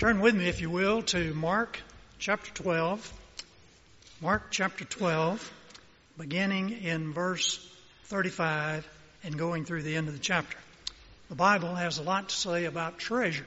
[0.00, 1.78] Turn with me, if you will, to Mark
[2.18, 3.12] chapter 12.
[4.22, 5.52] Mark chapter 12,
[6.16, 7.58] beginning in verse
[8.04, 8.88] 35
[9.24, 10.56] and going through the end of the chapter.
[11.28, 13.44] The Bible has a lot to say about treasure.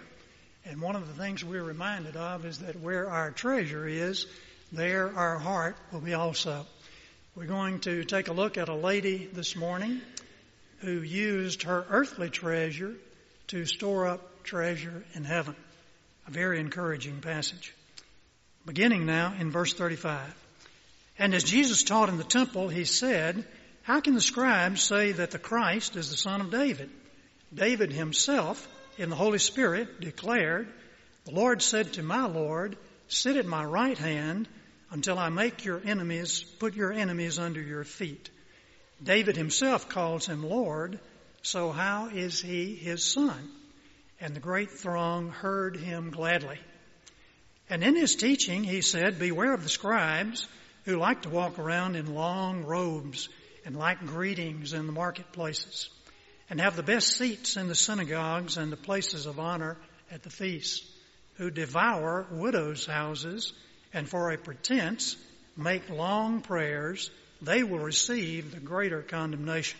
[0.63, 4.28] And one of the things we're reminded of is that where our treasure is,
[4.72, 6.67] there our heart will be also.
[7.35, 10.01] We're going to take a look at a lady this morning
[10.81, 12.94] who used her earthly treasure
[13.47, 15.56] to store up treasure in heaven.
[16.27, 17.73] A very encouraging passage.
[18.66, 20.21] Beginning now in verse 35.
[21.20, 23.45] And as Jesus taught in the temple, he said,
[23.84, 26.89] How can the scribes say that the Christ is the son of David?
[27.53, 28.67] David himself,
[28.98, 30.67] in the Holy Spirit, declared,
[31.25, 34.48] The Lord said to my Lord, Sit at my right hand
[34.91, 38.29] until I make your enemies, put your enemies under your feet.
[39.01, 40.99] David himself calls him Lord,
[41.41, 43.51] so how is he his son?
[44.20, 46.59] And the great throng heard him gladly.
[47.70, 50.48] And in his teaching, he said, Beware of the scribes
[50.85, 53.29] who like to walk around in long robes
[53.65, 55.90] and like greetings in the marketplaces,
[56.49, 59.77] and have the best seats in the synagogues and the places of honor
[60.12, 60.85] at the feasts,
[61.35, 63.54] who devour widows' houses
[63.93, 65.16] and for a pretense
[65.56, 67.09] make long prayers,
[67.42, 69.80] they will receive the greater condemnation.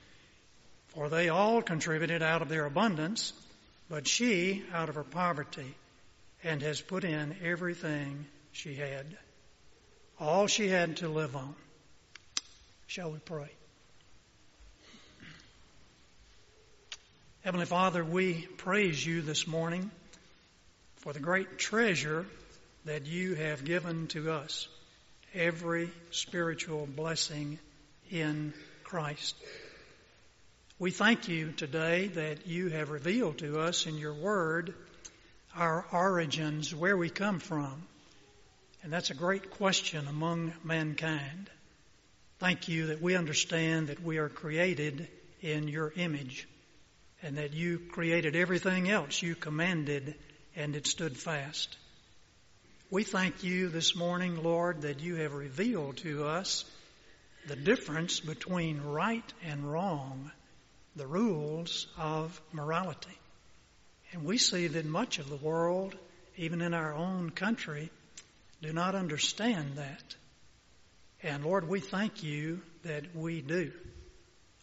[0.91, 3.33] For they all contributed out of their abundance,
[3.89, 5.75] but she out of her poverty,
[6.43, 9.05] and has put in everything she had,
[10.19, 11.55] all she had to live on.
[12.87, 13.49] Shall we pray?
[17.43, 19.89] Heavenly Father, we praise you this morning
[20.97, 22.25] for the great treasure
[22.85, 24.67] that you have given to us,
[25.33, 27.59] every spiritual blessing
[28.11, 29.35] in Christ.
[30.81, 34.73] We thank you today that you have revealed to us in your word
[35.55, 37.83] our origins, where we come from.
[38.81, 41.51] And that's a great question among mankind.
[42.39, 45.07] Thank you that we understand that we are created
[45.41, 46.47] in your image
[47.21, 50.15] and that you created everything else you commanded
[50.55, 51.77] and it stood fast.
[52.89, 56.65] We thank you this morning, Lord, that you have revealed to us
[57.45, 60.31] the difference between right and wrong
[60.95, 63.17] the rules of morality.
[64.11, 65.95] And we see that much of the world,
[66.35, 67.89] even in our own country,
[68.61, 70.15] do not understand that.
[71.23, 73.71] And Lord, we thank you that we do.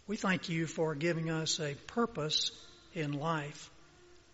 [0.07, 2.51] We thank you for giving us a purpose
[2.95, 3.71] in life,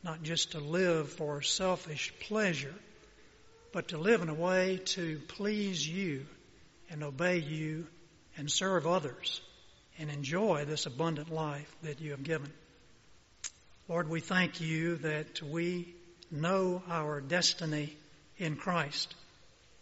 [0.03, 2.75] not just to live for selfish pleasure,
[3.73, 6.27] but to live in a way to please you
[6.91, 7.87] and obey you
[8.37, 9.41] and serve others
[9.99, 12.51] and enjoy this abundant life that you have given.
[13.89, 15.95] Lord, we thank you that we
[16.31, 17.95] know our destiny
[18.39, 19.15] in Christ,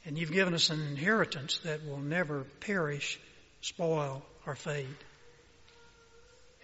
[0.04, 3.18] and you've given us an inheritance that will never perish,
[3.60, 4.96] spoil, or fade.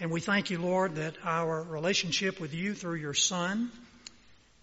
[0.01, 3.71] And we thank you, Lord, that our relationship with you through your Son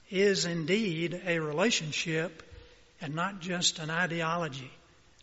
[0.09, 2.43] is indeed a relationship
[3.01, 4.71] and not just an ideology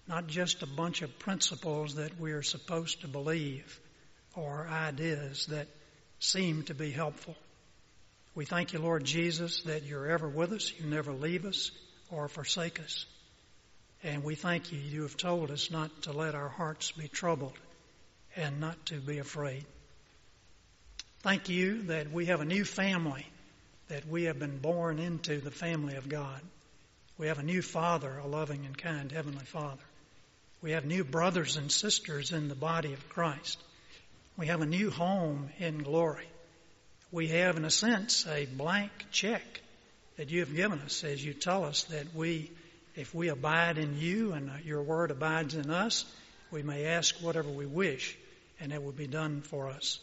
[0.06, 3.80] not just a bunch of principles that we are supposed to believe
[4.34, 5.68] or ideas that
[6.18, 7.36] seem to be helpful.
[8.34, 10.72] We thank you, Lord Jesus, that you're ever with us.
[10.78, 11.70] You never leave us
[12.10, 13.04] or forsake us.
[14.02, 17.56] And we thank you, you have told us not to let our hearts be troubled
[18.34, 19.64] and not to be afraid.
[21.20, 23.26] Thank you that we have a new family,
[23.88, 26.40] that we have been born into the family of God.
[27.16, 29.82] We have a new Father, a loving and kind Heavenly Father.
[30.62, 33.60] We have new brothers and sisters in the body of Christ.
[34.36, 36.28] We have a new home in glory.
[37.10, 39.42] We have, in a sense, a blank check
[40.16, 42.52] that you have given us as you tell us that we,
[42.94, 46.04] if we abide in you and your word abides in us,
[46.52, 48.16] we may ask whatever we wish
[48.60, 49.98] and it will be done for us.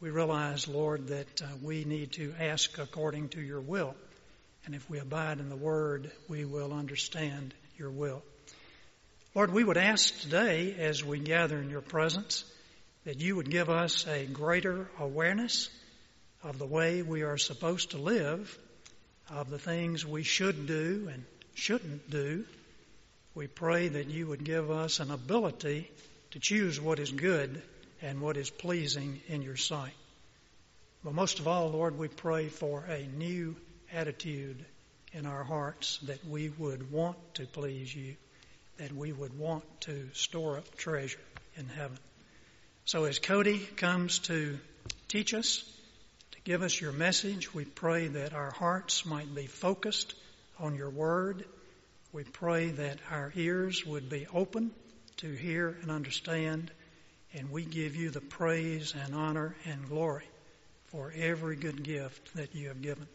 [0.00, 3.96] We realize, Lord, that uh, we need to ask according to your will.
[4.66, 8.22] And if we abide in the word, we will understand your will.
[9.34, 12.44] Lord, we would ask today as we gather in your presence
[13.04, 15.68] that you would give us a greater awareness
[16.42, 18.58] of the way we are supposed to live,
[19.30, 22.46] of the things we should do and shouldn't do.
[23.34, 25.90] We pray that you would give us an ability
[26.30, 27.62] to choose what is good
[28.00, 29.94] and what is pleasing in your sight.
[31.04, 33.56] But most of all, Lord, we pray for a new
[33.92, 34.64] attitude
[35.12, 38.16] in our hearts that we would want to please you,
[38.78, 41.20] that we would want to store up treasure
[41.56, 41.98] in heaven.
[42.84, 44.58] So as Cody comes to
[45.08, 45.62] teach us,
[46.32, 50.14] to give us your message, we pray that our hearts might be focused
[50.58, 51.44] on your word.
[52.12, 54.70] We pray that our ears would be open
[55.18, 56.70] to hear and understand,
[57.34, 60.24] and we give you the praise and honor and glory
[60.86, 63.06] for every good gift that you have given.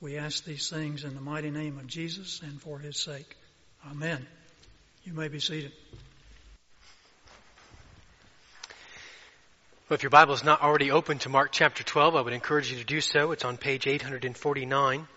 [0.00, 3.36] We ask these things in the mighty name of Jesus and for his sake.
[3.90, 4.26] Amen.
[5.08, 5.72] You may be seated.
[9.88, 12.70] Well, if your Bible is not already open to Mark chapter 12, I would encourage
[12.70, 13.32] you to do so.
[13.32, 15.08] It's on page 849.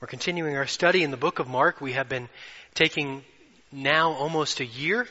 [0.00, 1.80] We're continuing our study in the book of Mark.
[1.80, 2.28] We have been
[2.74, 3.24] taking
[3.72, 5.08] now almost a year.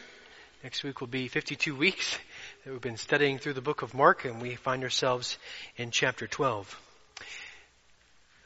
[0.63, 2.17] Next week will be 52 weeks
[2.63, 5.37] that we've been studying through the book of Mark, and we find ourselves
[5.75, 6.81] in chapter 12.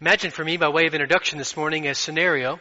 [0.02, 2.60] Imagine for me, by way of introduction this morning, a scenario,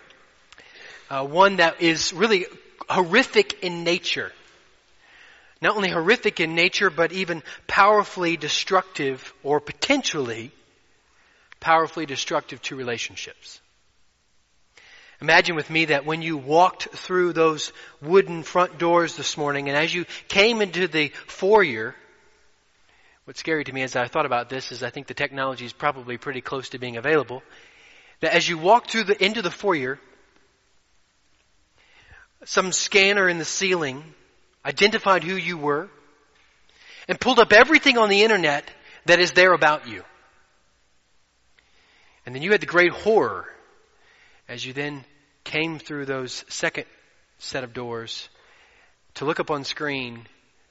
[1.08, 2.44] uh, one that is really
[2.88, 4.32] horrific in nature
[5.60, 10.52] not only horrific in nature, but even powerfully destructive or potentially
[11.60, 13.60] powerfully destructive to relationships.
[15.20, 19.76] Imagine with me that when you walked through those wooden front doors this morning and
[19.76, 21.96] as you came into the foyer,
[23.24, 25.72] what's scary to me as I thought about this is I think the technology is
[25.72, 27.42] probably pretty close to being available.
[28.20, 29.98] That as you walked through the, into the foyer,
[32.44, 34.02] some scanner in the ceiling
[34.64, 35.88] identified who you were,
[37.08, 38.70] and pulled up everything on the internet
[39.06, 40.02] that is there about you.
[42.26, 43.46] And then you had the great horror
[44.48, 45.04] as you then
[45.44, 46.84] came through those second
[47.38, 48.28] set of doors
[49.14, 50.26] to look up on screen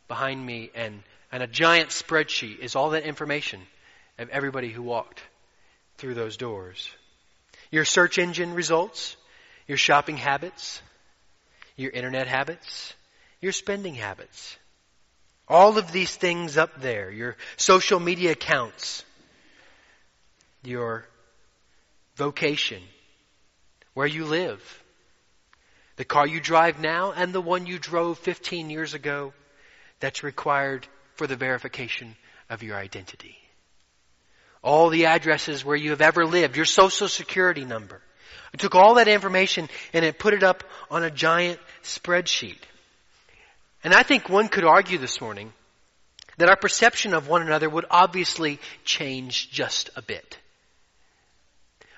[0.07, 3.61] behind me and, and a giant spreadsheet is all that information
[4.19, 5.21] of everybody who walked
[5.97, 6.89] through those doors.
[7.71, 9.17] Your search engine results,
[9.67, 10.81] your shopping habits,
[11.77, 12.93] your internet habits,
[13.39, 14.57] your spending habits.
[15.47, 19.05] All of these things up there, your social media accounts,
[20.63, 21.07] your
[22.15, 22.81] vocation,
[23.93, 24.83] where you live,
[25.95, 29.33] the car you drive now and the one you drove 15 years ago
[29.99, 32.15] that's required for the verification
[32.49, 33.37] of your identity.
[34.63, 38.01] All the addresses where you have ever lived, your social security number.
[38.53, 42.57] I took all that information and it put it up on a giant spreadsheet.
[43.83, 45.53] And I think one could argue this morning
[46.37, 50.37] that our perception of one another would obviously change just a bit.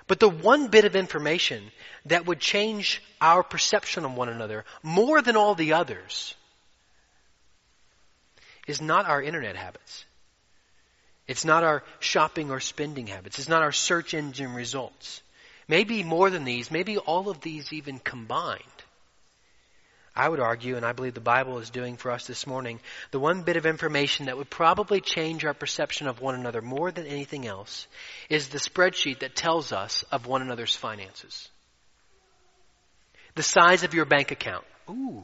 [0.06, 1.70] But the one bit of information
[2.06, 6.34] that would change our perception of one another more than all the others
[8.66, 10.04] is not our internet habits.
[11.28, 13.38] It's not our shopping or spending habits.
[13.38, 15.22] It's not our search engine results.
[15.70, 18.64] Maybe more than these, maybe all of these even combined.
[20.16, 22.80] I would argue, and I believe the Bible is doing for us this morning,
[23.12, 26.90] the one bit of information that would probably change our perception of one another more
[26.90, 27.86] than anything else
[28.28, 31.48] is the spreadsheet that tells us of one another's finances.
[33.36, 34.64] The size of your bank account.
[34.88, 35.22] Ooh,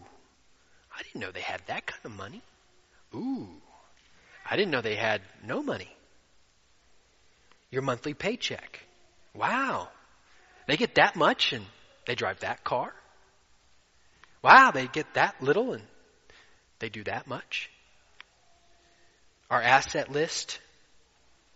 [0.96, 2.40] I didn't know they had that kind of money.
[3.12, 3.48] Ooh,
[4.48, 5.92] I didn't know they had no money.
[7.72, 8.78] Your monthly paycheck.
[9.34, 9.88] Wow,
[10.66, 11.64] they get that much and
[12.06, 12.92] they drive that car.
[14.42, 15.82] Wow, they get that little and
[16.78, 17.70] they do that much.
[19.50, 20.60] Our asset list,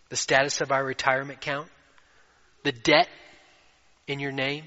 [0.08, 1.68] the status of our retirement account,
[2.62, 3.08] the debt
[4.06, 4.64] in your name.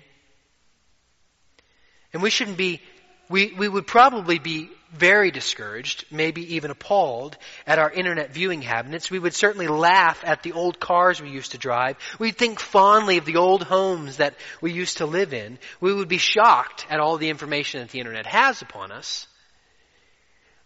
[2.13, 2.81] And we shouldn't be,
[3.29, 9.09] we, we would probably be very discouraged, maybe even appalled at our internet viewing habits.
[9.09, 11.97] We would certainly laugh at the old cars we used to drive.
[12.19, 15.57] We'd think fondly of the old homes that we used to live in.
[15.81, 19.27] We would be shocked at all the information that the internet has upon us.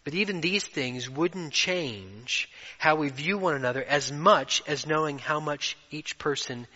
[0.03, 5.19] But even these things wouldn't change how we view one another as much as knowing
[5.19, 6.67] how much each person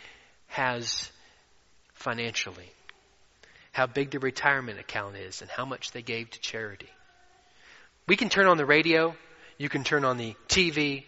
[0.47, 1.09] has
[1.93, 2.69] financially.
[3.71, 6.89] How big their retirement account is and how much they gave to charity.
[8.11, 9.15] We can turn on the radio.
[9.57, 11.05] You can turn on the TV.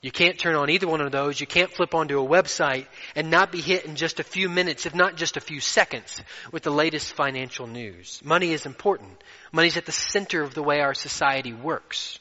[0.00, 1.38] You can't turn on either one of those.
[1.38, 4.86] You can't flip onto a website and not be hit in just a few minutes,
[4.86, 8.22] if not just a few seconds, with the latest financial news.
[8.24, 9.22] Money is important.
[9.52, 12.18] Money is at the center of the way our society works.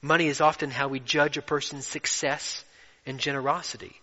[0.00, 2.64] Money is often how we judge a person's success
[3.06, 3.94] and generosity.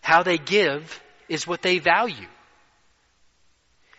[0.00, 2.30] How they give is what they value.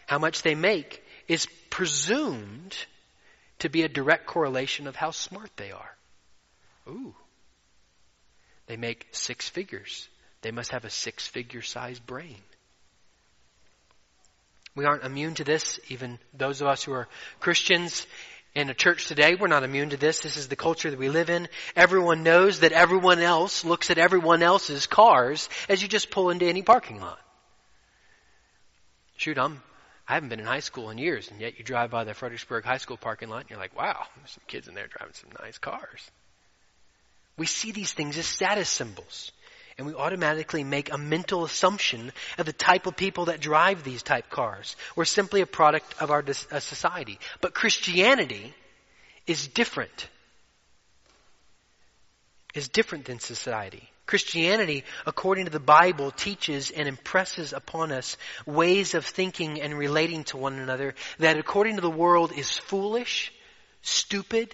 [0.07, 2.75] How much they make is presumed
[3.61, 5.95] to be a direct correlation of how smart they are.
[6.87, 7.15] Ooh.
[8.67, 10.07] They make six figures.
[10.41, 12.37] They must have a six figure sized brain.
[14.75, 17.07] We aren't immune to this, even those of us who are
[17.39, 18.07] Christians
[18.55, 20.19] in a church today, we're not immune to this.
[20.19, 21.47] This is the culture that we live in.
[21.75, 26.45] Everyone knows that everyone else looks at everyone else's cars as you just pull into
[26.45, 27.19] any parking lot.
[29.17, 29.61] Shoot, I'm,
[30.07, 32.65] I haven't been in high school in years, and yet you drive by the Fredericksburg
[32.65, 35.29] High School parking lot and you're like, wow, there's some kids in there driving some
[35.41, 36.11] nice cars.
[37.37, 39.31] We see these things as status symbols.
[39.77, 44.03] And we automatically make a mental assumption of the type of people that drive these
[44.03, 44.75] type cars.
[44.95, 47.19] We're simply a product of our society.
[47.39, 48.53] But Christianity
[49.25, 50.09] is different.
[52.53, 53.89] Is different than society.
[54.05, 60.23] Christianity, according to the Bible, teaches and impresses upon us ways of thinking and relating
[60.25, 63.31] to one another that according to the world is foolish,
[63.81, 64.53] stupid,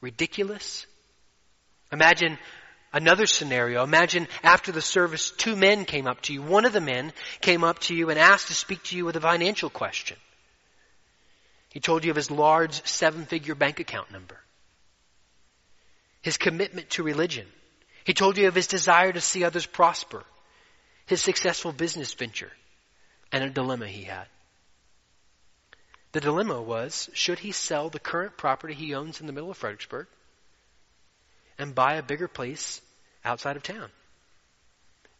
[0.00, 0.86] ridiculous.
[1.92, 2.38] Imagine
[2.96, 6.40] Another scenario, imagine after the service, two men came up to you.
[6.40, 7.12] One of the men
[7.42, 10.16] came up to you and asked to speak to you with a financial question.
[11.68, 14.38] He told you of his large seven figure bank account number,
[16.22, 17.46] his commitment to religion.
[18.06, 20.22] He told you of his desire to see others prosper,
[21.06, 22.52] his successful business venture,
[23.32, 24.28] and a dilemma he had.
[26.12, 29.56] The dilemma was, should he sell the current property he owns in the middle of
[29.56, 30.06] Fredericksburg
[31.58, 32.80] and buy a bigger place
[33.24, 33.90] outside of town.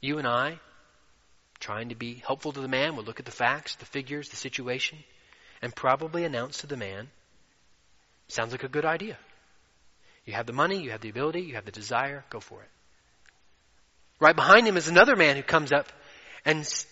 [0.01, 0.61] You and I,
[1.59, 4.37] trying to be helpful to the man, would look at the facts, the figures, the
[4.37, 4.99] situation,
[5.61, 7.11] and probably announce to the man,
[8.29, 9.19] sounds like a good idea.
[10.25, 12.69] You have the money, you have the ability, you have the desire, go for it.
[14.19, 15.93] Right behind him is another man who comes up
[16.45, 16.87] and s-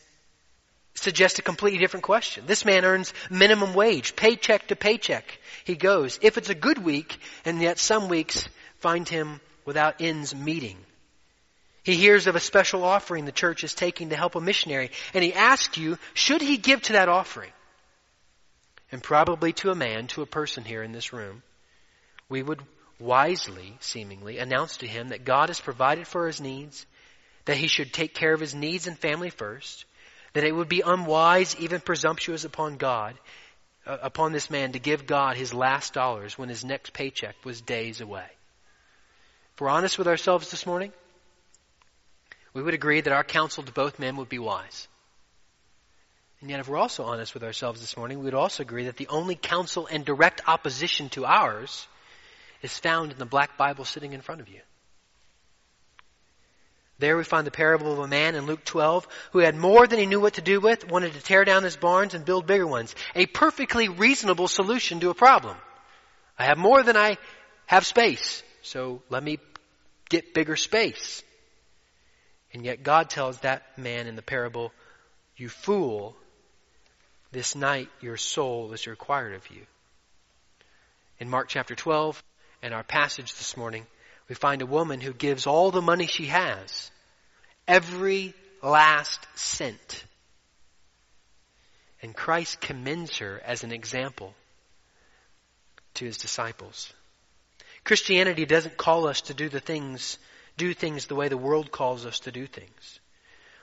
[0.95, 2.45] suggests a completely different question.
[2.47, 5.39] This man earns minimum wage, paycheck to paycheck.
[5.65, 6.19] He goes.
[6.23, 8.47] If it's a good week, and yet some weeks
[8.81, 10.77] find him without ends meeting.
[11.83, 15.23] He hears of a special offering the church is taking to help a missionary, and
[15.23, 17.51] he asks you, should he give to that offering?
[18.91, 21.43] And probably to a man, to a person here in this room,
[22.29, 22.63] we would
[22.99, 26.87] wisely, seemingly, announce to him that God has provided for his needs,
[27.45, 29.85] that he should take care of his needs and family first,
[30.33, 33.15] that it would be unwise, even presumptuous upon God,
[33.87, 37.61] uh, upon this man to give God his last dollars when his next paycheck was
[37.61, 38.27] days away.
[39.55, 40.93] If we're honest with ourselves this morning,
[42.55, 44.89] we would agree that our counsel to both men would be wise.
[46.41, 48.97] And yet, if we're also honest with ourselves this morning, we would also agree that
[48.97, 51.87] the only counsel and direct opposition to ours
[52.63, 54.61] is found in the black Bible sitting in front of you.
[56.99, 59.99] There we find the parable of a man in Luke 12 who had more than
[59.99, 62.67] he knew what to do with, wanted to tear down his barns and build bigger
[62.67, 62.95] ones.
[63.15, 65.57] A perfectly reasonable solution to a problem.
[66.39, 67.19] I have more than I
[67.67, 69.39] have space, so let me
[70.09, 71.23] get bigger space.
[72.53, 74.73] And yet God tells that man in the parable,
[75.37, 76.17] You fool,
[77.33, 79.67] this night your soul is required of you.
[81.19, 82.23] In Mark chapter 12,
[82.63, 83.87] and our passage this morning,
[84.29, 86.91] we find a woman who gives all the money she has,
[87.69, 90.05] every last cent.
[92.03, 94.35] And Christ commends her as an example
[95.95, 96.93] to his disciples.
[97.85, 100.19] Christianity doesn't call us to do the things
[100.57, 103.01] do things the way the world calls us to do things.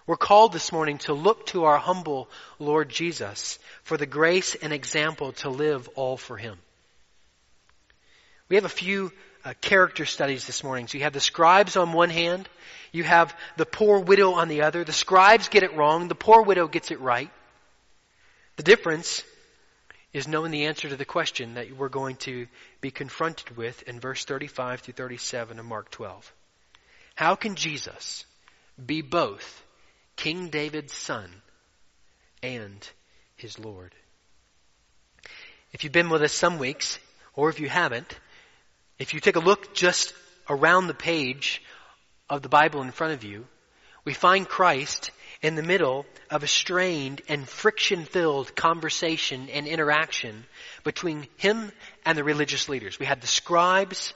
[0.05, 4.73] We're called this morning to look to our humble Lord Jesus for the grace and
[4.73, 6.57] example to live all for Him.
[8.49, 9.11] We have a few
[9.43, 10.87] uh, character studies this morning.
[10.87, 12.47] So you have the scribes on one hand,
[12.91, 14.83] you have the poor widow on the other.
[14.83, 17.31] The scribes get it wrong, the poor widow gets it right.
[18.57, 19.23] The difference
[20.13, 22.47] is knowing the answer to the question that we're going to
[22.81, 26.33] be confronted with in verse 35 through 37 of Mark 12.
[27.15, 28.25] How can Jesus
[28.83, 29.63] be both
[30.17, 31.29] King David's son
[32.43, 32.89] and
[33.35, 33.95] his Lord?
[35.71, 36.99] If you've been with us some weeks,
[37.33, 38.19] or if you haven't,
[39.01, 40.13] if you take a look just
[40.49, 41.61] around the page
[42.29, 43.45] of the Bible in front of you,
[44.05, 50.45] we find Christ in the middle of a strained and friction filled conversation and interaction
[50.83, 51.71] between him
[52.05, 52.99] and the religious leaders.
[52.99, 54.13] We had the scribes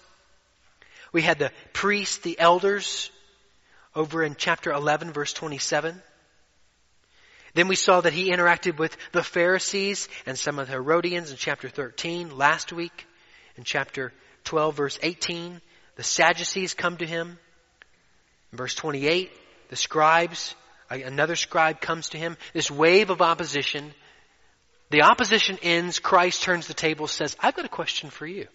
[1.15, 3.09] we had the priests, the elders,
[3.95, 6.01] over in chapter 11, verse 27.
[7.53, 11.37] Then we saw that he interacted with the Pharisees and some of the Herodians in
[11.37, 13.07] chapter 13 last week.
[13.55, 14.11] In chapter
[14.45, 15.61] 12, verse 18,
[15.95, 17.37] the Sadducees come to him.
[18.51, 19.31] In verse 28,
[19.69, 20.55] the scribes
[20.89, 22.37] another scribe comes to him.
[22.53, 23.93] This wave of opposition.
[24.91, 25.99] The opposition ends.
[25.99, 28.47] Christ turns the table, says, I've got a question for you.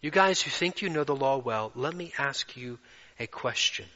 [0.00, 2.78] You guys who think you know the law well, let me ask you
[3.18, 3.86] a question.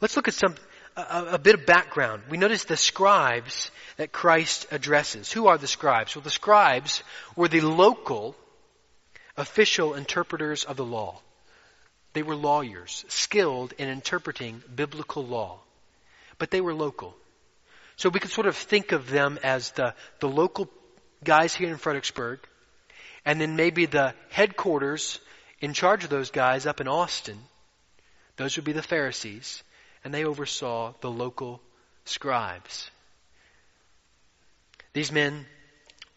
[0.00, 0.54] Let's look at some,
[0.96, 2.22] a, a, bit of background.
[2.30, 5.30] We notice the scribes that Christ addresses.
[5.30, 6.16] Who are the scribes?
[6.16, 7.02] Well, the scribes
[7.36, 8.34] were the local
[9.36, 11.20] official interpreters of the law.
[12.12, 15.60] They were lawyers, skilled in interpreting biblical law.
[16.38, 17.16] But they were local.
[17.96, 20.68] So we could sort of think of them as the, the local
[21.22, 22.40] guys here in Fredericksburg,
[23.24, 25.18] and then maybe the headquarters
[25.60, 27.38] in charge of those guys up in Austin.
[28.36, 29.62] Those would be the Pharisees
[30.04, 31.60] and they oversaw the local
[32.04, 32.90] scribes.
[34.92, 35.46] These men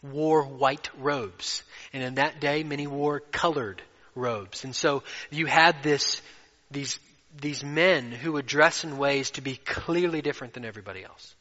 [0.02, 1.62] wore white robes,
[1.92, 3.82] and in that day many wore colored
[4.14, 4.64] robes.
[4.64, 6.20] And so you had this,
[6.70, 6.98] these,
[7.40, 11.34] these men who would dress in ways to be clearly different than everybody else.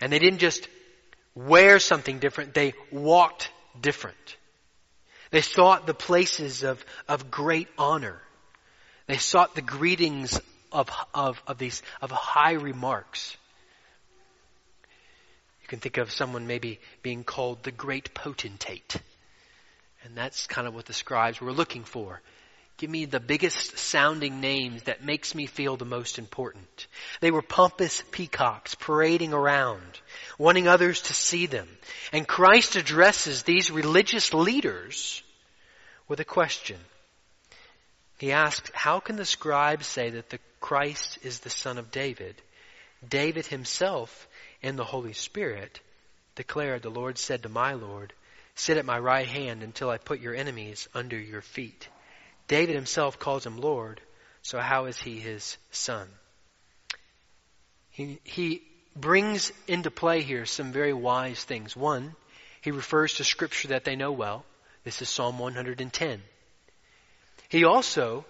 [0.00, 0.68] And they didn't just
[1.34, 4.36] wear something different, they walked different.
[5.30, 8.20] They sought the places of, of great honor.
[9.06, 10.40] They sought the greetings
[10.70, 13.36] of, of, of these, of high remarks.
[15.64, 18.96] You can think of someone maybe being called the great potentate.
[20.04, 22.20] And that's kind of what the scribes were looking for.
[22.76, 26.86] Give me the biggest sounding names that makes me feel the most important.
[27.20, 29.80] They were pompous peacocks parading around,
[30.36, 31.68] wanting others to see them.
[32.12, 35.22] And Christ addresses these religious leaders
[36.08, 36.76] with a question.
[38.18, 42.42] He asks, how can the scribes say that the Christ is the son of David?
[43.08, 44.28] David himself
[44.64, 45.78] in the Holy Spirit
[46.36, 48.14] declared, the Lord said to my Lord,
[48.54, 51.86] sit at my right hand until I put your enemies under your feet.
[52.48, 54.00] David himself calls him Lord,
[54.40, 56.08] so how is he his son?
[57.90, 58.62] He, he
[58.96, 61.76] brings into play here some very wise things.
[61.76, 62.16] One,
[62.62, 64.46] he refers to scripture that they know well.
[64.82, 66.22] This is Psalm 110.
[67.50, 68.24] He also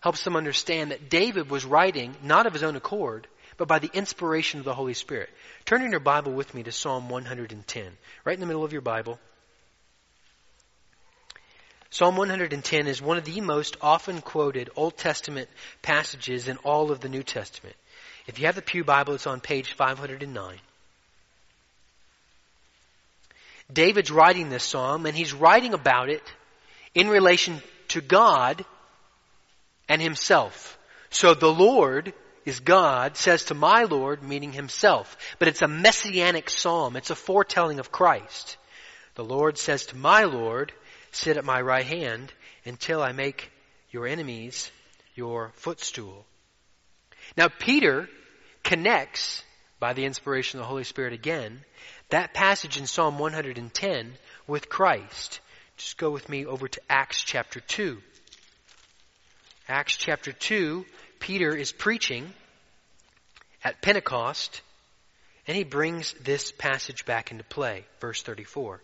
[0.00, 3.26] helps them understand that David was writing not of his own accord,
[3.58, 5.28] but by the inspiration of the Holy Spirit.
[5.66, 7.84] Turn in your Bible with me to Psalm 110,
[8.24, 9.18] right in the middle of your Bible.
[11.90, 15.48] Psalm 110 is one of the most often quoted Old Testament
[15.82, 17.76] passages in all of the New Testament.
[18.26, 20.58] If you have the Pew Bible, it's on page 509.
[23.72, 26.22] David's writing this psalm, and he's writing about it
[26.94, 28.64] in relation to God
[29.88, 30.78] and himself.
[31.10, 32.12] So the Lord
[32.48, 35.16] is God, says to my Lord, meaning himself.
[35.38, 36.96] But it's a messianic psalm.
[36.96, 38.56] It's a foretelling of Christ.
[39.14, 40.72] The Lord says to my Lord,
[41.12, 42.32] sit at my right hand
[42.64, 43.50] until I make
[43.90, 44.70] your enemies
[45.14, 46.24] your footstool.
[47.36, 48.08] Now Peter
[48.62, 49.42] connects,
[49.80, 51.60] by the inspiration of the Holy Spirit again,
[52.10, 54.12] that passage in Psalm 110
[54.46, 55.40] with Christ.
[55.76, 57.98] Just go with me over to Acts chapter 2.
[59.68, 60.84] Acts chapter 2,
[61.20, 62.32] Peter is preaching
[63.64, 64.62] at Pentecost,
[65.46, 67.84] and he brings this passage back into play.
[68.00, 68.82] Verse 34.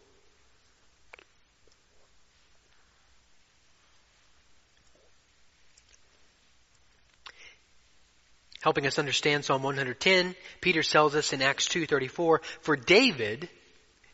[8.63, 13.51] Helping us understand Psalm 110, Peter tells us in Acts 2:34, "For David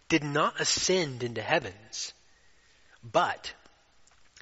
[0.08, 2.12] did not ascend into heavens,
[3.04, 3.54] but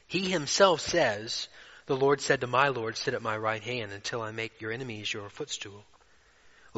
[0.06, 1.48] he himself says,
[1.88, 4.72] the Lord said to my Lord, Sit at my right hand until I make your
[4.72, 5.84] enemies your footstool.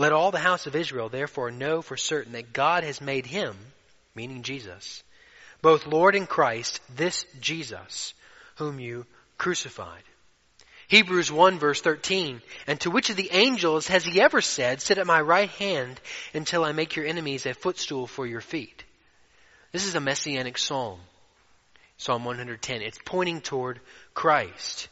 [0.01, 3.55] Let all the house of Israel therefore know for certain that God has made him,
[4.15, 5.03] meaning Jesus,
[5.61, 8.15] both Lord and Christ, this Jesus,
[8.55, 9.05] whom you
[9.37, 10.03] crucified.
[10.89, 14.97] Hebrews 1 verse 13, and to which of the angels has he ever said, sit
[14.97, 16.01] at my right hand
[16.33, 18.83] until I make your enemies a footstool for your feet?
[19.71, 20.99] This is a messianic psalm.
[21.99, 22.81] Psalm 110.
[22.81, 23.81] It's pointing toward
[24.15, 24.89] Christ.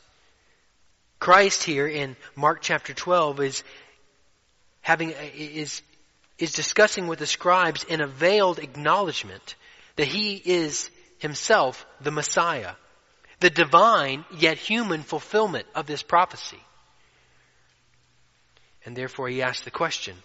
[1.18, 3.64] Christ here in Mark chapter 12 is
[4.88, 5.82] having, uh, is,
[6.38, 9.54] is discussing with the scribes in a veiled acknowledgement
[9.96, 12.72] that he is himself the Messiah,
[13.40, 16.62] the divine yet human fulfillment of this prophecy.
[18.86, 20.16] And therefore he asks the question,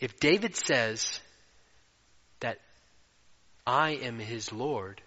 [0.00, 1.20] if David says
[2.40, 2.58] that
[3.64, 5.00] I am his Lord,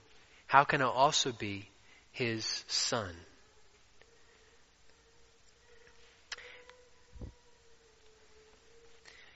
[0.48, 1.68] how can I also be
[2.14, 3.14] his son?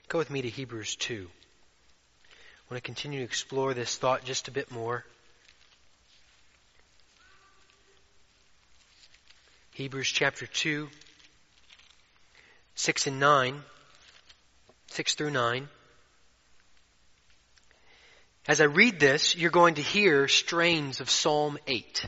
[0.08, 1.28] Go with me to Hebrews 2.
[1.28, 5.04] I want to continue to explore this thought just a bit more.
[9.74, 10.88] Hebrews chapter 2,
[12.74, 13.62] 6 and 9,
[14.86, 15.68] 6 through 9.
[18.48, 22.06] As I read this, you're going to hear strains of Psalm 8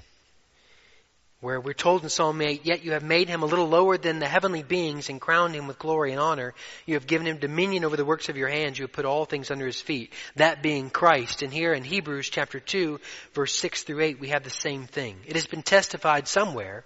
[1.41, 4.19] where we're told in Psalm 8, Yet you have made him a little lower than
[4.19, 6.55] the heavenly beings and crowned him with glory and honor.
[6.85, 8.79] You have given him dominion over the works of your hands.
[8.79, 10.13] You have put all things under his feet.
[10.37, 11.43] That being Christ.
[11.43, 13.01] And here in Hebrews chapter 2,
[13.33, 15.17] verse 6 through 8, we have the same thing.
[15.27, 16.85] It has been testified somewhere.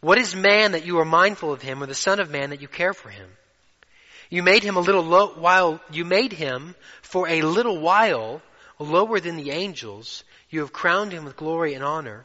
[0.00, 2.60] What is man that you are mindful of him, or the son of man that
[2.60, 3.30] you care for him?
[4.28, 8.42] You made him a little low, while, you made him for a little while
[8.80, 10.24] lower than the angels.
[10.50, 12.24] You have crowned him with glory and honor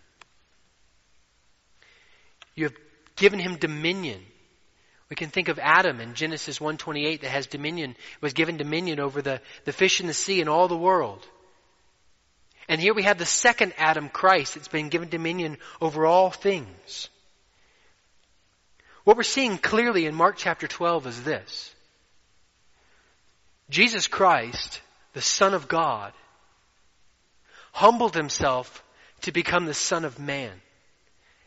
[2.55, 2.75] You have
[3.15, 4.21] given him dominion.
[5.09, 9.21] We can think of Adam in Genesis 1:28 that has dominion, was given dominion over
[9.21, 11.25] the, the fish in the sea and all the world.
[12.67, 17.09] And here we have the second Adam, Christ, that's been given dominion over all things.
[19.03, 21.75] What we're seeing clearly in Mark chapter 12 is this.
[23.69, 24.81] Jesus Christ,
[25.13, 26.13] the Son of God,
[27.73, 28.83] humbled himself
[29.21, 30.51] to become the Son of Man.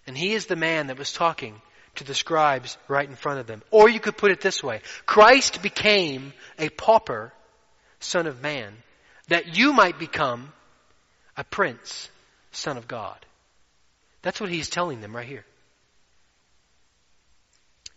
[0.06, 1.60] And he is the man that was talking
[1.96, 3.62] to the scribes right in front of them.
[3.70, 4.80] Or you could put it this way.
[5.06, 7.32] Christ became a pauper
[8.00, 8.74] son of man
[9.28, 10.52] that you might become
[11.36, 12.10] a prince
[12.52, 13.18] son of God.
[14.22, 15.44] That's what he's telling them right here.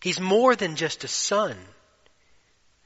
[0.01, 1.57] He's more than just a son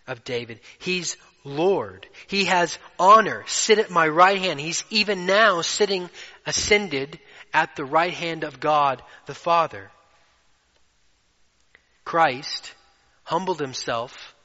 [0.07, 0.59] of David.
[0.79, 2.07] He's Lord.
[2.27, 3.43] He has honor.
[3.47, 4.59] Sit at my right hand.
[4.59, 6.09] He's even now sitting
[6.45, 7.19] ascended
[7.53, 9.91] at the right hand of God the Father.
[12.03, 12.73] Christ
[13.23, 14.35] humbled himself,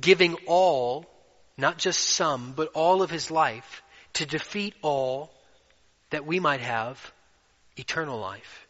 [0.00, 1.06] giving all,
[1.56, 3.82] not just some, but all of his life
[4.14, 5.30] to defeat all
[6.10, 7.12] that we might have
[7.76, 8.66] eternal life.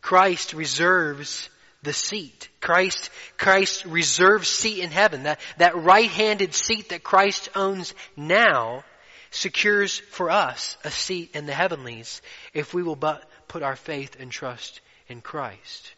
[0.00, 1.48] Christ reserves
[1.82, 2.48] the seat.
[2.60, 5.24] Christ, Christ reserves seat in heaven.
[5.24, 8.84] That, that right-handed seat that Christ owns now
[9.32, 14.16] secures for us a seat in the heavenlies if we will but put our faith
[14.20, 15.94] and trust in Christ.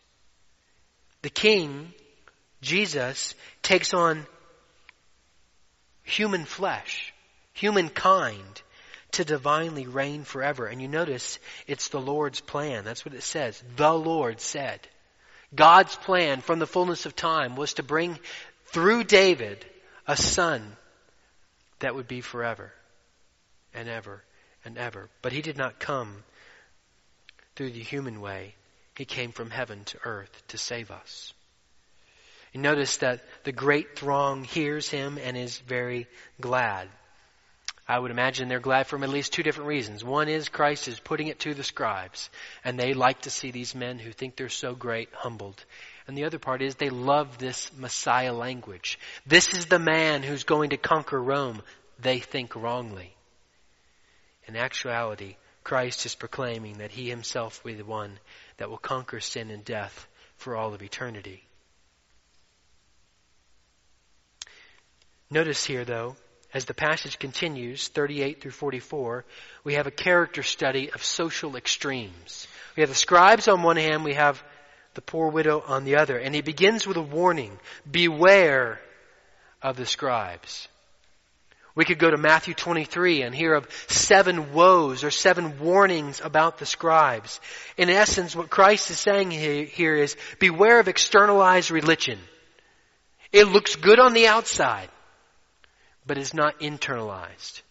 [1.23, 1.93] The King,
[2.63, 4.27] Jesus, takes on
[6.05, 7.13] human flesh,
[7.53, 8.63] humankind,
[9.13, 10.67] to divinely reign forever.
[10.67, 12.85] And you notice it's the Lord's plan.
[12.85, 13.63] That's what it says.
[13.77, 14.81] The Lord said.
[15.55, 18.19] God's plan from the fullness of time was to bring
[18.67, 19.65] through David
[20.07, 20.77] a son
[21.79, 22.73] that would be forever
[23.75, 24.23] and ever
[24.65, 25.09] and ever.
[25.23, 26.23] But he did not come
[27.57, 28.55] through the human way.
[28.97, 31.33] He came from heaven to earth to save us.
[32.53, 36.07] You notice that the great throng hears him and is very
[36.41, 36.89] glad.
[37.87, 40.03] I would imagine they're glad for at least two different reasons.
[40.03, 42.31] One is Christ is putting it to the scribes,
[42.65, 45.63] and they like to see these men who think they're so great humbled.
[46.07, 48.99] And the other part is they love this Messiah language.
[49.27, 51.61] This is the man who's going to conquer Rome.
[51.99, 53.14] They think wrongly.
[54.47, 58.19] In actuality, Christ is proclaiming that he himself will be the one
[58.59, 61.45] that will conquer sin and death for all of eternity.
[65.31, 66.17] Notice here, though,
[66.53, 69.25] as the passage continues, 38 through 44,
[69.65, 72.47] we have a character study of social extremes.
[72.77, 74.43] We have the scribes on one hand, we have
[74.95, 76.17] the poor widow on the other.
[76.17, 77.59] And he begins with a warning.
[77.91, 78.81] Beware
[79.61, 80.69] of the scribes.
[81.75, 86.59] We could go to Matthew 23 and hear of seven woes or seven warnings about
[86.59, 87.41] the scribes.
[87.77, 92.21] In essence, what Christ is saying here is beware of externalized religion.
[93.33, 94.89] It looks good on the outside,
[96.07, 97.63] but is not internalized.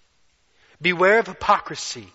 [0.81, 2.11] Beware of hypocrisy.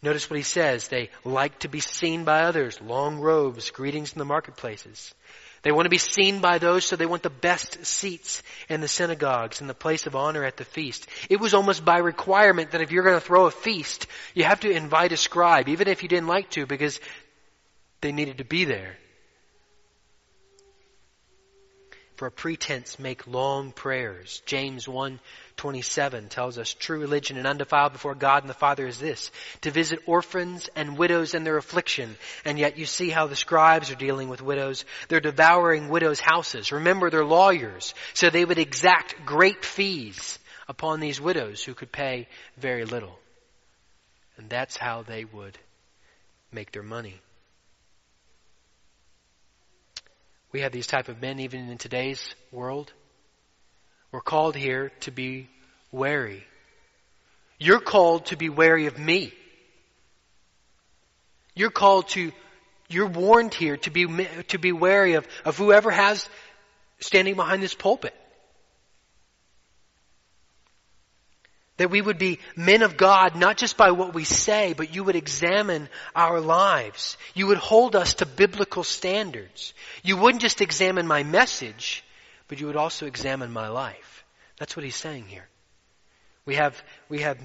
[0.00, 0.88] Notice what he says.
[0.88, 2.80] They like to be seen by others.
[2.80, 5.14] Long robes, greetings in the marketplaces.
[5.68, 8.88] They want to be seen by those, so they want the best seats in the
[8.88, 11.06] synagogues and the place of honor at the feast.
[11.28, 14.60] It was almost by requirement that if you're going to throw a feast, you have
[14.60, 16.98] to invite a scribe, even if you didn't like to, because
[18.00, 18.96] they needed to be there.
[22.18, 24.42] For a pretense make long prayers.
[24.44, 29.30] James 1:27 tells us true religion and undefiled before God and the Father is this,
[29.60, 32.18] to visit orphans and widows in their affliction.
[32.44, 34.84] And yet you see how the scribes are dealing with widows.
[35.06, 36.72] They're devouring widows' houses.
[36.72, 42.26] Remember they're lawyers, so they would exact great fees upon these widows who could pay
[42.56, 43.16] very little.
[44.36, 45.56] And that's how they would
[46.50, 47.20] make their money.
[50.52, 52.92] We have these type of men even in today's world.
[54.12, 55.48] We're called here to be
[55.92, 56.44] wary.
[57.58, 59.32] You're called to be wary of me.
[61.54, 62.32] You're called to,
[62.88, 64.06] you're warned here to be,
[64.48, 66.28] to be wary of, of whoever has
[67.00, 68.14] standing behind this pulpit.
[71.78, 75.04] That we would be men of God, not just by what we say, but you
[75.04, 77.16] would examine our lives.
[77.34, 79.74] You would hold us to biblical standards.
[80.02, 82.04] You wouldn't just examine my message,
[82.48, 84.24] but you would also examine my life.
[84.58, 85.48] That's what he's saying here.
[86.44, 87.38] We have, we have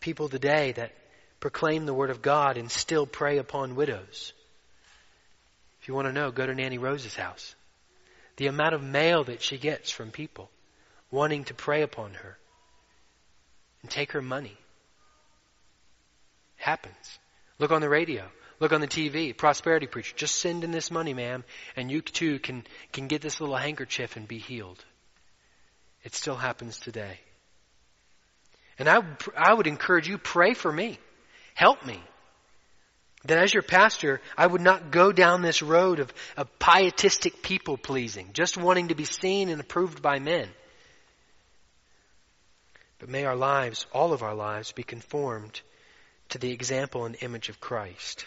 [0.00, 0.92] people today that
[1.38, 4.32] proclaim the word of God and still prey upon widows.
[5.82, 7.54] If you want to know, go to Nanny Rose's house.
[8.36, 10.50] The amount of mail that she gets from people
[11.10, 12.38] wanting to prey upon her
[13.82, 14.56] and take her money.
[16.56, 17.18] Happens.
[17.58, 18.24] Look on the radio.
[18.60, 19.36] Look on the TV.
[19.36, 20.14] Prosperity preacher.
[20.16, 21.44] Just send in this money, ma'am,
[21.76, 24.82] and you too can, can get this little handkerchief and be healed.
[26.04, 27.18] It still happens today.
[28.78, 29.02] And I,
[29.36, 30.98] I would encourage you, pray for me.
[31.54, 32.00] Help me.
[33.24, 37.76] That as your pastor, I would not go down this road of, of pietistic people
[37.76, 40.48] pleasing, just wanting to be seen and approved by men.
[42.98, 45.60] But may our lives, all of our lives, be conformed
[46.30, 48.24] to the example and image of Christ.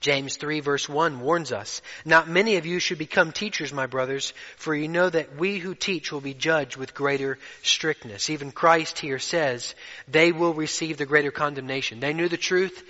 [0.00, 4.34] James 3 verse 1 warns us, Not many of you should become teachers, my brothers,
[4.56, 8.28] for you know that we who teach will be judged with greater strictness.
[8.28, 9.74] Even Christ here says,
[10.06, 12.00] they will receive the greater condemnation.
[12.00, 12.84] They knew the truth,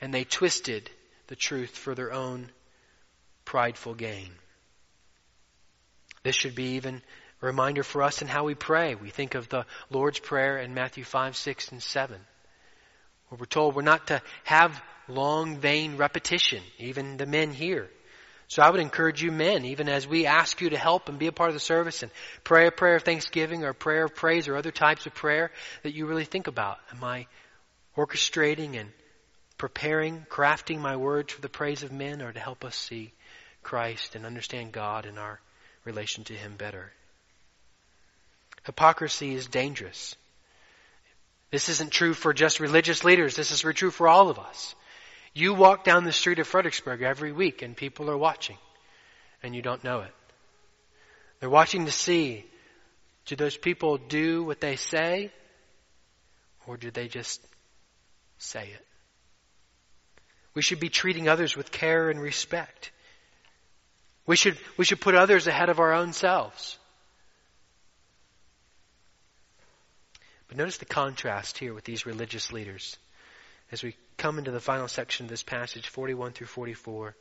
[0.00, 0.90] and they twisted
[1.28, 2.50] the truth for their own
[3.44, 4.30] prideful gain.
[6.24, 7.02] This should be even
[7.46, 8.94] reminder for us in how we pray.
[8.94, 12.20] We think of the Lord's Prayer in Matthew 5, 6, and 7,
[13.28, 17.88] where we're told we're not to have long, vain repetition, even the men here.
[18.48, 21.26] So I would encourage you men, even as we ask you to help and be
[21.26, 22.10] a part of the service and
[22.44, 25.50] pray a prayer of thanksgiving or a prayer of praise or other types of prayer
[25.82, 26.78] that you really think about.
[26.90, 27.26] Am I
[27.94, 28.90] orchestrating and
[29.58, 33.12] preparing, crafting my words for the praise of men or to help us see
[33.62, 35.40] Christ and understand God and our
[35.84, 36.90] relation to Him better?
[38.68, 40.14] Hypocrisy is dangerous.
[41.50, 43.34] This isn't true for just religious leaders.
[43.34, 44.74] This is true for all of us.
[45.32, 48.58] You walk down the street of Fredericksburg every week and people are watching
[49.42, 50.10] and you don't know it.
[51.40, 52.44] They're watching to see,
[53.24, 55.30] do those people do what they say
[56.66, 57.40] or do they just
[58.36, 58.86] say it?
[60.52, 62.90] We should be treating others with care and respect.
[64.26, 66.77] We should, we should put others ahead of our own selves.
[70.48, 72.96] But notice the contrast here with these religious leaders.
[73.70, 77.14] As we come into the final section of this passage, 41 through 44,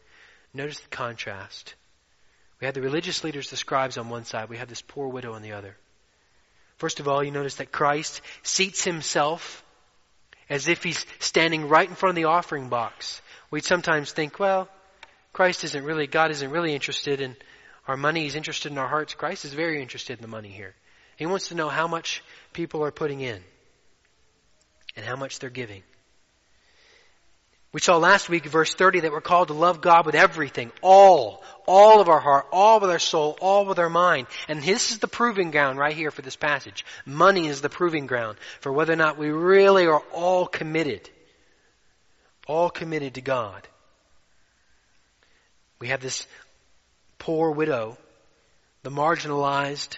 [0.54, 1.76] notice the contrast.
[2.60, 4.50] We have the religious leaders, the scribes on one side.
[4.50, 5.76] We have this poor widow on the other.
[6.78, 9.64] First of all, you notice that Christ seats himself
[10.50, 13.22] as if he's standing right in front of the offering box.
[13.52, 14.70] We'd sometimes think, well,
[15.34, 17.36] Christ isn't really, God isn't really interested in
[17.88, 18.24] our money.
[18.24, 19.14] He's interested in our hearts.
[19.14, 20.74] Christ is very interested in the money here.
[21.18, 23.42] He wants to know how much people are putting in
[24.96, 25.84] and how much they're giving.
[27.74, 31.44] We saw last week, verse 30, that we're called to love God with everything, all,
[31.68, 34.28] all of our heart, all with our soul, all with our mind.
[34.48, 36.86] And this is the proving ground right here for this passage.
[37.06, 41.10] Money is the proving ground for whether or not we really are all committed.
[42.48, 43.68] All committed to God.
[45.80, 46.26] We have this
[47.20, 47.98] poor widow,
[48.84, 49.98] the marginalized,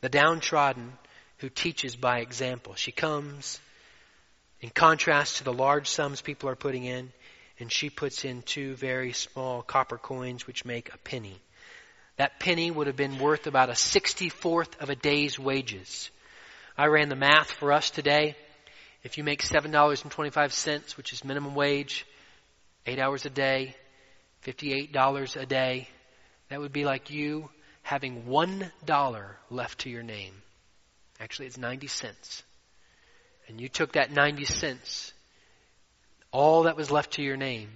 [0.00, 0.92] the downtrodden
[1.38, 2.74] who teaches by example.
[2.74, 3.60] She comes
[4.60, 7.12] in contrast to the large sums people are putting in,
[7.58, 11.40] and she puts in two very small copper coins which make a penny.
[12.16, 16.10] That penny would have been worth about a 64th of a day's wages.
[16.76, 18.36] I ran the math for us today.
[19.02, 22.06] If you make $7.25, which is minimum wage,
[22.86, 23.74] 8 hours a day,
[24.44, 25.88] $58 a day,
[26.50, 27.48] that would be like you
[27.82, 30.34] having one dollar left to your name.
[31.18, 32.42] Actually, it's 90 cents.
[33.48, 35.12] And you took that 90 cents,
[36.32, 37.68] all that was left to your name,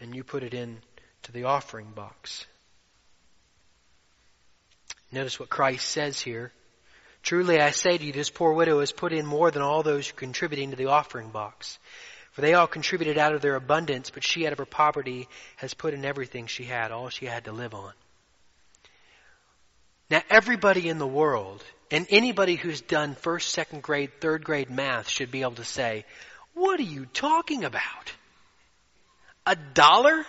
[0.00, 0.78] and you put it in
[1.22, 2.46] to the offering box.
[5.12, 6.52] Notice what Christ says here.
[7.22, 10.12] Truly I say to you, this poor widow has put in more than all those
[10.12, 11.78] contributing to the offering box.
[12.32, 15.74] For they all contributed out of their abundance, but she out of her poverty has
[15.74, 17.92] put in everything she had, all she had to live on.
[20.08, 25.08] Now everybody in the world, and anybody who's done first, second grade, third grade math
[25.08, 26.04] should be able to say,
[26.54, 28.12] what are you talking about?
[29.46, 30.24] A dollar?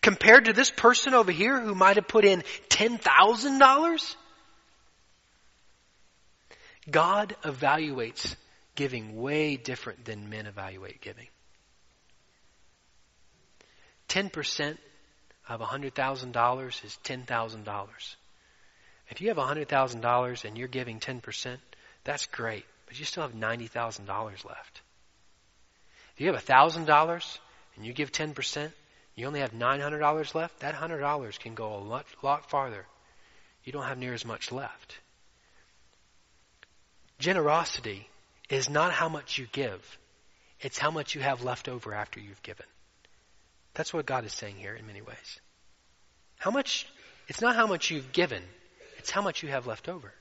[0.00, 4.16] Compared to this person over here who might have put in $10,000?
[6.90, 8.34] God evaluates
[8.74, 11.28] giving way different than men evaluate giving.
[14.08, 14.76] 10%
[15.48, 18.16] of $100,000 is $10,000.
[19.14, 21.56] If you have $100,000 and you're giving 10%,
[22.02, 24.80] that's great, but you still have $90,000 left.
[26.14, 27.38] If you have $1,000
[27.76, 28.72] and you give 10%,
[29.14, 32.86] you only have $900 left, that $100 can go a lot, lot farther.
[33.62, 34.98] You don't have near as much left.
[37.20, 38.08] Generosity
[38.50, 39.98] is not how much you give.
[40.60, 42.66] It's how much you have left over after you've given.
[43.74, 45.40] That's what God is saying here in many ways.
[46.36, 46.88] How much,
[47.28, 48.42] it's not how much you've given,
[49.04, 50.14] it's how much you have left over.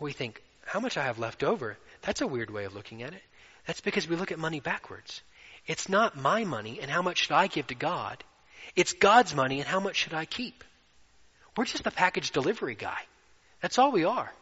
[0.00, 1.76] We think, how much I have left over?
[2.00, 3.20] That's a weird way of looking at it.
[3.66, 5.20] That's because we look at money backwards.
[5.66, 8.24] It's not my money and how much should I give to God.
[8.74, 10.64] It's God's money and how much should I keep.
[11.54, 13.02] We're just the package delivery guy.
[13.60, 14.32] That's all we are.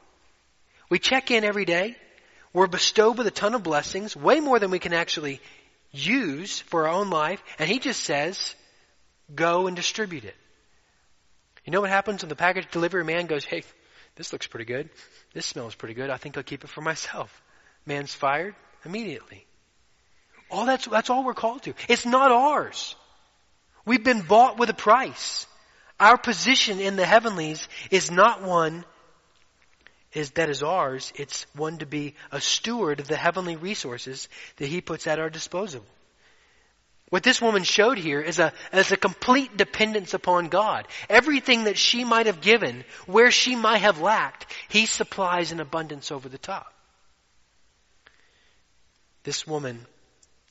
[0.88, 1.96] We check in every day.
[2.52, 5.40] We're bestowed with a ton of blessings, way more than we can actually
[5.90, 7.42] use for our own life.
[7.58, 8.54] And he just says,
[9.34, 10.36] go and distribute it.
[11.64, 13.64] You know what happens when the package delivery man goes, hey,
[14.16, 14.90] this looks pretty good.
[15.32, 16.10] This smells pretty good.
[16.10, 17.42] I think I'll keep it for myself.
[17.86, 19.46] Man's fired immediately.
[20.50, 21.74] All that's, that's all we're called to.
[21.88, 22.94] It's not ours.
[23.84, 25.46] We've been bought with a price.
[25.98, 28.84] Our position in the heavenlies is not one
[30.12, 31.12] is, that is ours.
[31.16, 35.30] It's one to be a steward of the heavenly resources that He puts at our
[35.30, 35.84] disposal.
[37.10, 40.88] What this woman showed here is a, is a complete dependence upon God.
[41.08, 46.10] Everything that she might have given, where she might have lacked, He supplies in abundance
[46.10, 46.72] over the top.
[49.22, 49.86] This woman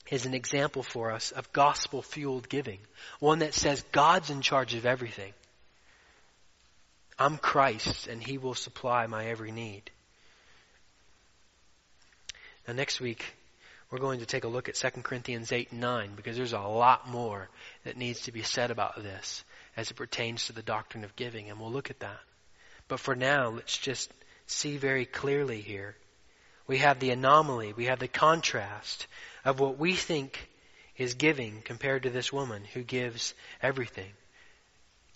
[0.10, 2.80] is an example for us of gospel fueled giving.
[3.20, 5.34] One that says God's in charge of everything.
[7.18, 9.90] I'm Christ and He will supply my every need.
[12.68, 13.26] Now next week,
[13.94, 16.60] we're going to take a look at 2 Corinthians 8 and 9 because there's a
[16.60, 17.48] lot more
[17.84, 19.44] that needs to be said about this
[19.78, 22.20] as it pertains to the doctrine of giving and we'll look at that.
[22.88, 24.12] But for now, let's just
[24.48, 25.96] see very clearly here.
[26.66, 29.06] We have the anomaly, we have the contrast
[29.46, 30.50] of what we think
[30.98, 34.12] is giving compared to this woman who gives everything.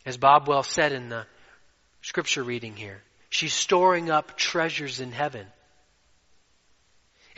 [0.06, 1.26] As Bob well said in the
[2.04, 3.02] scripture reading here.
[3.30, 5.48] She's storing up treasures in heaven.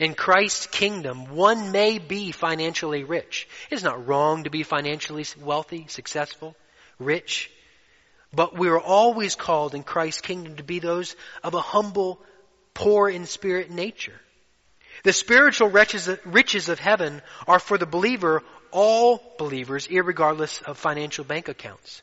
[0.00, 3.46] In Christ's kingdom, one may be financially rich.
[3.70, 6.56] It's not wrong to be financially wealthy, successful,
[6.98, 7.50] rich.
[8.32, 12.18] But we are always called in Christ's kingdom to be those of a humble,
[12.72, 14.18] poor in spirit nature.
[15.04, 16.08] The spiritual riches,
[16.70, 22.02] of heaven are for the believer, all believers, regardless of financial bank accounts.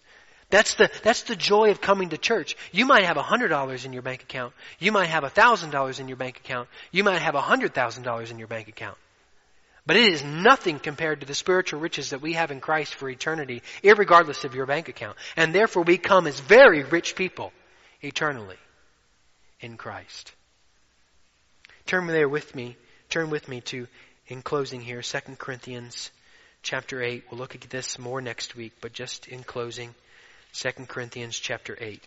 [0.49, 2.55] That's the, that's the joy of coming to church.
[2.71, 4.53] You might have $100 in your bank account.
[4.79, 6.69] You might have $1,000 in your bank account.
[6.91, 8.97] You might have $100,000 in your bank account.
[9.85, 13.09] But it is nothing compared to the spiritual riches that we have in Christ for
[13.09, 15.17] eternity, regardless of your bank account.
[15.35, 17.51] And therefore we come as very rich people
[18.01, 18.57] eternally
[19.59, 20.33] in Christ.
[21.85, 22.75] Turn there with me,
[23.09, 23.87] turn with me to,
[24.27, 26.11] in closing here, 2 Corinthians
[26.61, 27.23] chapter 8.
[27.31, 29.95] We'll look at this more next week, but just in closing.
[30.59, 32.01] 2 Corinthians chapter 8.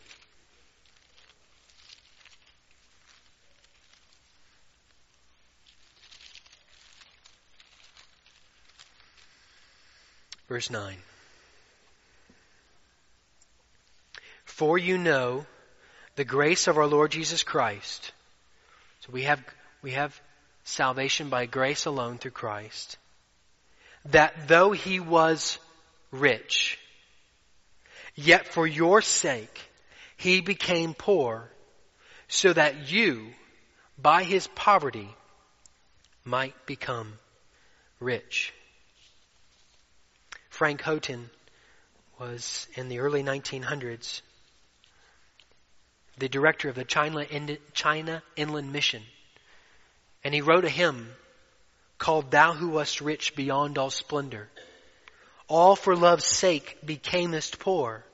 [10.48, 10.96] Verse 9.
[14.46, 15.46] For you know
[16.16, 18.10] the grace of our Lord Jesus Christ.
[19.02, 19.40] So we have,
[19.80, 20.20] we have
[20.64, 22.98] salvation by grace alone through Christ.
[24.06, 25.56] That though he was
[26.10, 26.80] rich,
[28.14, 29.60] Yet for your sake,
[30.16, 31.50] he became poor
[32.28, 33.32] so that you,
[33.98, 35.08] by his poverty,
[36.24, 37.18] might become
[37.98, 38.52] rich.
[40.48, 41.30] Frank Houghton
[42.18, 44.20] was in the early 1900s
[46.18, 47.26] the director of the China,
[47.72, 49.02] China Inland Mission.
[50.22, 51.08] And he wrote a hymn
[51.98, 54.48] called Thou Who Wast Rich Beyond All Splendor.
[55.50, 58.04] All for love's sake becamest poor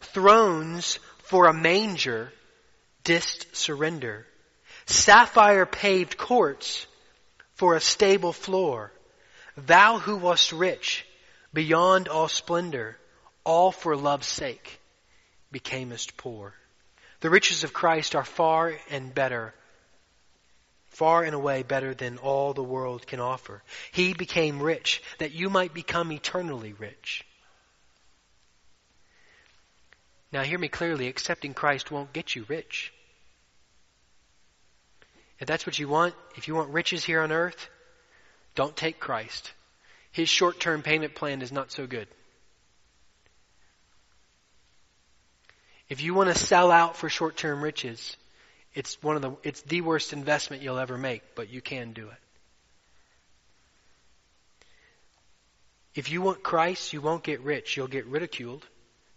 [0.00, 2.32] Thrones for a manger
[3.02, 4.26] didst surrender.
[4.86, 6.86] Sapphire paved courts
[7.54, 8.92] for a stable floor.
[9.56, 11.04] Thou who wast rich
[11.52, 12.96] beyond all splendor,
[13.42, 14.80] all for love's sake,
[15.52, 16.54] becamest poor.
[17.20, 19.52] The riches of Christ are far and better,
[20.88, 23.62] far and away better than all the world can offer.
[23.92, 27.24] He became rich that you might become eternally rich.
[30.32, 32.92] Now hear me clearly, accepting Christ won't get you rich.
[35.38, 37.68] If that's what you want, if you want riches here on earth,
[38.54, 39.52] don't take Christ.
[40.10, 42.08] His short-term payment plan is not so good.
[45.88, 48.16] If you want to sell out for short-term riches,
[48.74, 52.08] it's one of the, it's the worst investment you'll ever make, but you can do
[52.08, 52.18] it.
[55.94, 57.76] If you want Christ, you won't get rich.
[57.76, 58.64] You'll get ridiculed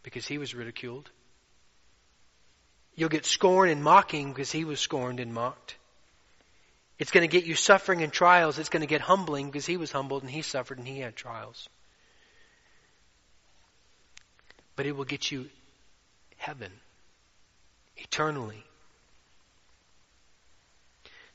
[0.03, 1.09] because he was ridiculed.
[2.95, 5.75] You'll get scorned and mocking because he was scorned and mocked.
[6.97, 8.59] It's going to get you suffering and trials.
[8.59, 11.15] It's going to get humbling because he was humbled and he suffered and he had
[11.15, 11.69] trials.
[14.75, 15.49] But it will get you
[16.37, 16.71] heaven
[17.97, 18.63] eternally.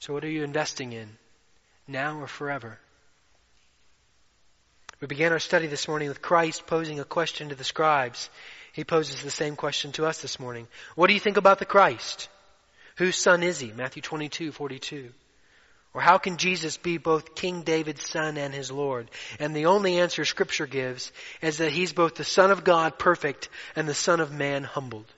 [0.00, 1.08] So, what are you investing in?
[1.88, 2.78] Now or forever?
[5.00, 8.30] We began our study this morning with Christ posing a question to the scribes.
[8.72, 10.68] He poses the same question to us this morning.
[10.94, 12.28] What do you think about the Christ?
[12.96, 13.72] Whose son is he?
[13.72, 15.12] Matthew 22, 42.
[15.92, 19.10] Or how can Jesus be both King David's son and his Lord?
[19.38, 23.48] And the only answer scripture gives is that he's both the son of God perfect
[23.74, 25.10] and the son of man humbled.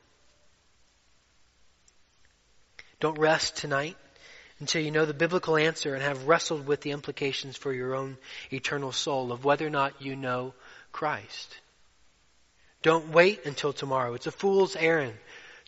[3.00, 3.96] Don't rest tonight
[4.60, 8.16] until you know the biblical answer and have wrestled with the implications for your own
[8.52, 10.54] eternal soul of whether or not you know
[10.92, 11.58] Christ.
[12.82, 14.14] Don't wait until tomorrow.
[14.14, 15.14] It's a fool's errand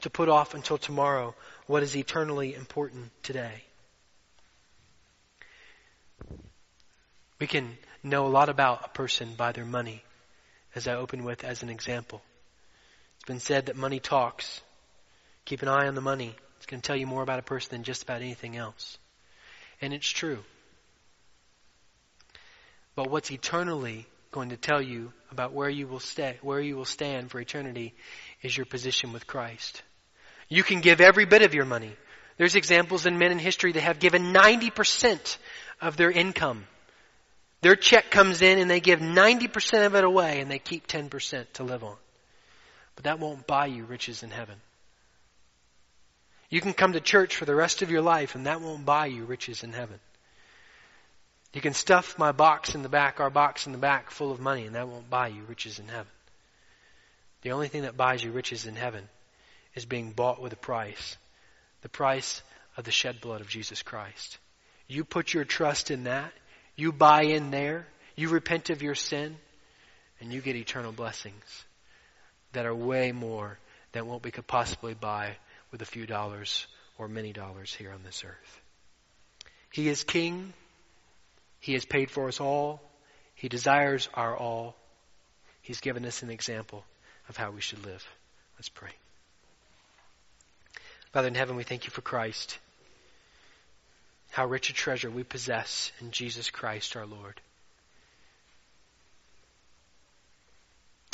[0.02, 1.34] to put off until tomorrow
[1.66, 3.64] what is eternally important today.
[7.38, 10.02] We can know a lot about a person by their money,
[10.74, 12.22] as I opened with as an example.
[13.16, 14.60] It's been said that money talks.
[15.44, 16.34] Keep an eye on the money.
[16.70, 18.98] To tell you more about a person than just about anything else.
[19.80, 20.38] And it's true.
[22.94, 26.84] But what's eternally going to tell you about where you will stay, where you will
[26.84, 27.94] stand for eternity
[28.42, 29.82] is your position with Christ.
[30.48, 31.92] You can give every bit of your money.
[32.36, 35.36] There's examples in men in history that have given 90%
[35.80, 36.66] of their income
[37.60, 41.46] their check comes in and they give 90% of it away and they keep 10%
[41.54, 41.96] to live on.
[42.94, 44.56] But that won't buy you riches in heaven.
[46.50, 49.06] You can come to church for the rest of your life and that won't buy
[49.06, 49.98] you riches in heaven.
[51.52, 54.40] You can stuff my box in the back, our box in the back full of
[54.40, 56.12] money and that won't buy you riches in heaven.
[57.42, 59.08] The only thing that buys you riches in heaven
[59.74, 61.16] is being bought with a price.
[61.82, 62.42] The price
[62.76, 64.38] of the shed blood of Jesus Christ.
[64.88, 66.32] You put your trust in that
[66.80, 67.86] you buy in there,
[68.16, 69.36] you repent of your sin,
[70.18, 71.64] and you get eternal blessings
[72.52, 73.58] that are way more
[73.92, 75.36] than what we could possibly buy
[75.70, 76.66] with a few dollars
[76.98, 78.60] or many dollars here on this earth.
[79.72, 80.52] He is King.
[81.60, 82.80] He has paid for us all.
[83.34, 84.76] He desires our all.
[85.62, 86.84] He's given us an example
[87.28, 88.06] of how we should live.
[88.56, 88.90] Let's pray.
[91.12, 92.58] Father in heaven, we thank you for Christ
[94.30, 97.40] how rich a treasure we possess in Jesus Christ our Lord.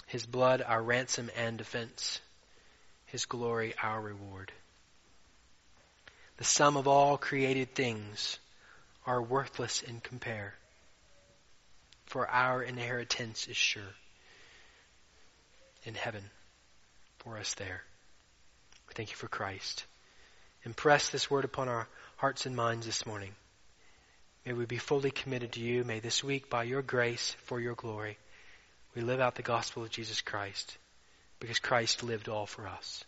[0.06, 2.20] His blood, our ransom and defense.
[3.06, 4.52] His glory, our reward.
[6.38, 8.38] The sum of all created things
[9.06, 10.54] are worthless in compare,
[12.06, 13.94] for our inheritance is sure
[15.84, 16.22] in heaven
[17.18, 17.82] for us there.
[18.88, 19.84] We thank you for Christ.
[20.64, 23.32] Impress this word upon our hearts and minds this morning.
[24.44, 25.84] May we be fully committed to you.
[25.84, 28.18] May this week, by your grace, for your glory,
[28.94, 30.76] we live out the gospel of Jesus Christ
[31.40, 33.04] because Christ lived all for us.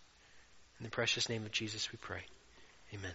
[0.78, 2.22] In the precious name of Jesus we pray.
[2.94, 3.14] Amen.